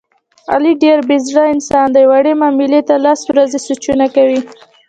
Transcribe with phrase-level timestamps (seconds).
[0.53, 4.39] علي ډېر بې زړه انسان دی، وړې معاملې ته لس ورځې سوچونه کوي.